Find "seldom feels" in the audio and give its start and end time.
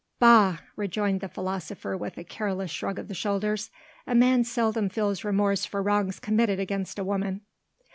4.43-5.23